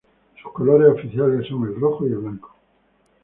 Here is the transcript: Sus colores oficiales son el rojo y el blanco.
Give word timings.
Sus 0.41 0.51
colores 0.53 0.87
oficiales 0.97 1.47
son 1.47 1.61
el 1.65 1.75
rojo 1.79 2.07
y 2.07 2.11
el 2.11 2.17
blanco. 2.17 2.55